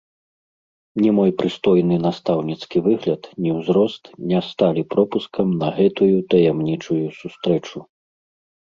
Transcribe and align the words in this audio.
Ні 1.01 1.09
мой 1.17 1.31
прыстойны 1.41 1.95
настаўніцкі 2.07 2.77
выгляд, 2.89 3.21
ні 3.43 3.49
ўзрост 3.59 4.03
не 4.33 4.39
сталі 4.49 4.81
пропускам 4.95 5.47
на 5.61 5.69
гэтую 5.79 6.13
таямнічую 6.35 7.05
сустрэчу. 7.21 7.77